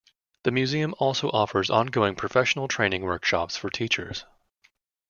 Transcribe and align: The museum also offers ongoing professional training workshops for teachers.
The 0.41 0.49
museum 0.51 0.95
also 0.97 1.29
offers 1.29 1.69
ongoing 1.69 2.15
professional 2.15 2.67
training 2.67 3.03
workshops 3.03 3.55
for 3.55 3.69
teachers. 3.69 4.25